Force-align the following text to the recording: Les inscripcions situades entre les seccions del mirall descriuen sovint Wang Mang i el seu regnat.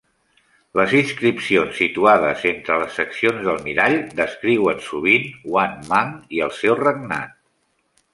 Les 0.77 0.93
inscripcions 0.99 1.75
situades 1.81 2.45
entre 2.51 2.77
les 2.83 2.97
seccions 2.99 3.43
del 3.47 3.59
mirall 3.67 3.97
descriuen 4.21 4.81
sovint 4.87 5.29
Wang 5.57 5.77
Mang 5.93 6.17
i 6.39 6.43
el 6.47 6.55
seu 6.63 6.79
regnat. 6.81 7.37